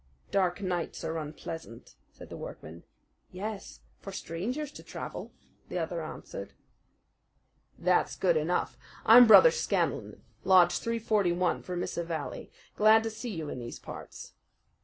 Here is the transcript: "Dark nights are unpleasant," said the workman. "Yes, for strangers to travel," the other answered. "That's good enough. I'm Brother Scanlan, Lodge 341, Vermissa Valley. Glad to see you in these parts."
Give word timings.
"Dark 0.31 0.61
nights 0.63 1.03
are 1.03 1.19
unpleasant," 1.19 1.93
said 2.11 2.29
the 2.29 2.35
workman. 2.35 2.85
"Yes, 3.31 3.81
for 3.99 4.11
strangers 4.11 4.71
to 4.71 4.81
travel," 4.81 5.31
the 5.69 5.77
other 5.77 6.01
answered. 6.01 6.53
"That's 7.77 8.15
good 8.15 8.35
enough. 8.35 8.79
I'm 9.05 9.27
Brother 9.27 9.51
Scanlan, 9.51 10.23
Lodge 10.43 10.79
341, 10.79 11.61
Vermissa 11.61 12.03
Valley. 12.03 12.51
Glad 12.75 13.03
to 13.03 13.11
see 13.11 13.29
you 13.29 13.47
in 13.49 13.59
these 13.59 13.77
parts." 13.77 14.33